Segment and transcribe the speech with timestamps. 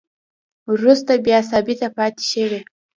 [0.73, 2.59] وروسته بیا ثابته پاتې شوې